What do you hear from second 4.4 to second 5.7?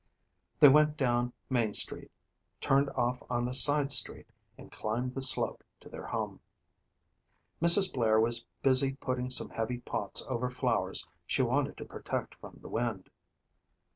and climbed the slope